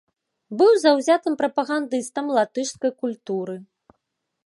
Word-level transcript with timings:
Быў 0.61 0.71
заўзятым 0.83 1.35
прапагандыстам 1.43 2.25
латышскай 2.39 2.91
культуры. 3.07 3.55